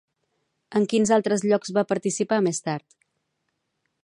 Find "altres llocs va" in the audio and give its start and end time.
1.19-1.85